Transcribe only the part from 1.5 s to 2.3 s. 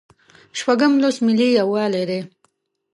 یووالی دی.